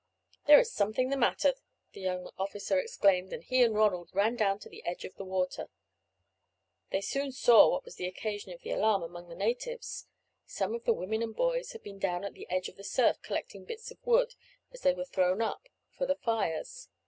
[0.47, 1.53] "There is something the matter,"
[1.93, 5.23] the young officer exclaimed; and he and Ronald ran down to the edge of the
[5.23, 5.69] water.
[6.89, 10.07] They soon saw what was the occasion of the alarm among the natives.
[10.47, 13.21] Some of the women and boys had been down at the edge of the surf,
[13.21, 14.33] collecting bits of wood,
[14.73, 16.89] as they were thrown up, for their fires.